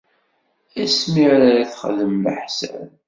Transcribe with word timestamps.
Asmi 0.83 1.23
ara 1.33 1.47
yi-txedmeḍ 1.57 2.21
leḥsan. 2.35 2.87